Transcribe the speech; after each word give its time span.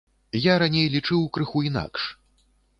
Я 0.51 0.55
раней 0.63 0.87
лічыў 0.95 1.29
крыху 1.37 1.65
інакш. 1.71 2.11